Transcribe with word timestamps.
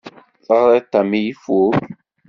Teɣriḍ-t 0.45 0.93
armi 0.99 1.19
ifukk? 1.31 1.81